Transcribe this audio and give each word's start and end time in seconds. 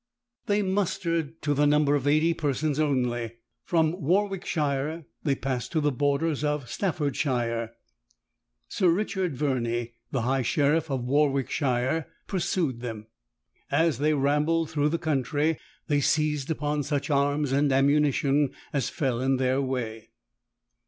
They 0.47 0.63
mustered 0.63 1.43
to 1.43 1.53
the 1.53 1.67
number 1.67 1.93
of 1.93 2.07
eighty 2.07 2.33
persons 2.33 2.79
only. 2.79 3.33
From 3.63 4.01
Warwickshire 4.01 5.05
they 5.23 5.35
passed 5.35 5.71
to 5.73 5.79
the 5.79 5.91
borders 5.91 6.43
of 6.43 6.71
Staffordshire. 6.71 7.73
Sir 8.67 8.89
Richard 8.89 9.35
Verney, 9.37 9.93
the 10.09 10.23
high 10.23 10.41
sheriff 10.41 10.89
of 10.89 11.03
Warwickshire, 11.03 12.07
pursued 12.25 12.79
them. 12.81 13.05
As 13.69 13.99
they 13.99 14.15
rambled 14.15 14.71
through 14.71 14.89
the 14.89 14.97
country, 14.97 15.59
they 15.85 16.01
seized 16.01 16.49
upon 16.49 16.81
such 16.81 17.11
arms 17.11 17.51
and 17.51 17.71
ammunition 17.71 18.55
as 18.73 18.89
fell 18.89 19.21
in 19.21 19.37
their 19.37 19.61
way. 19.61 20.09